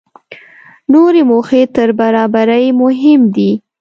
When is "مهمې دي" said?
2.81-3.51